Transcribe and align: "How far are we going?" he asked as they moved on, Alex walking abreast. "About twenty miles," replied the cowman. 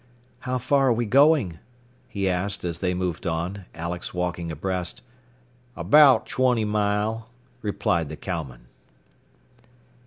"How 0.39 0.57
far 0.57 0.87
are 0.87 0.93
we 0.93 1.05
going?" 1.05 1.59
he 2.09 2.27
asked 2.27 2.65
as 2.65 2.79
they 2.79 2.95
moved 2.95 3.27
on, 3.27 3.65
Alex 3.75 4.15
walking 4.15 4.51
abreast. 4.51 5.03
"About 5.75 6.25
twenty 6.25 6.65
miles," 6.65 7.25
replied 7.61 8.09
the 8.09 8.17
cowman. 8.17 8.65